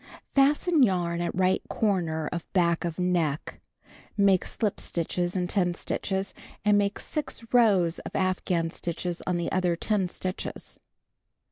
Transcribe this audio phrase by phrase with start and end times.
[0.35, 3.61] —Fasten yarn at right corner of back of neck.
[4.17, 6.33] Make slip stit(!hes in 10 stitches,
[6.65, 10.79] and make G rows of afghan stitches on the other 10 stitches.